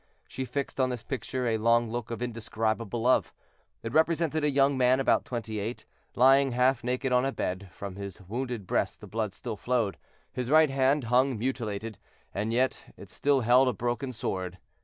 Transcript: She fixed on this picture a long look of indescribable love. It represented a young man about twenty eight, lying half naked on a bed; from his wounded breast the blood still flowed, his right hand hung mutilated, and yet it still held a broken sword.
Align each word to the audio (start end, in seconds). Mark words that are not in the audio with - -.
She 0.27 0.45
fixed 0.45 0.79
on 0.79 0.89
this 0.89 1.03
picture 1.03 1.45
a 1.45 1.59
long 1.59 1.91
look 1.91 2.09
of 2.09 2.23
indescribable 2.23 3.03
love. 3.03 3.31
It 3.83 3.93
represented 3.93 4.43
a 4.43 4.49
young 4.49 4.75
man 4.75 4.99
about 4.99 5.25
twenty 5.25 5.59
eight, 5.59 5.85
lying 6.15 6.53
half 6.53 6.83
naked 6.83 7.11
on 7.11 7.23
a 7.23 7.31
bed; 7.31 7.69
from 7.71 7.97
his 7.97 8.19
wounded 8.19 8.65
breast 8.65 8.99
the 9.01 9.05
blood 9.07 9.31
still 9.31 9.57
flowed, 9.57 9.99
his 10.33 10.49
right 10.49 10.71
hand 10.71 11.03
hung 11.03 11.37
mutilated, 11.37 11.99
and 12.33 12.51
yet 12.51 12.91
it 12.97 13.11
still 13.11 13.41
held 13.41 13.67
a 13.67 13.73
broken 13.73 14.11
sword. 14.11 14.57